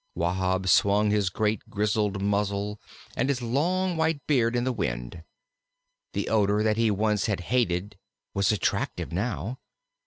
Wahb 0.15 0.67
swung 0.67 1.11
his 1.11 1.29
great 1.29 1.61
grizzled 1.69 2.23
muzzle 2.23 2.81
and 3.15 3.29
his 3.29 3.39
long 3.43 3.95
white 3.97 4.25
beard 4.25 4.55
in 4.55 4.63
the 4.63 4.71
wind. 4.73 5.23
The 6.13 6.27
odor 6.27 6.63
that 6.63 6.75
he 6.75 6.89
once 6.89 7.27
had 7.27 7.41
hated 7.53 7.99
was 8.33 8.51
attractive 8.51 9.11
now. 9.11 9.59